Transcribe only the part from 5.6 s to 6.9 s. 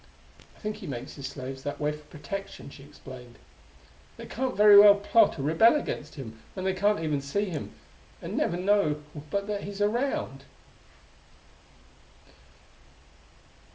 against him when they